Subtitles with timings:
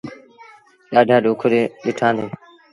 [0.91, 1.41] ڏآڍآ ڏُک
[1.83, 2.31] ڏٺآنديٚ۔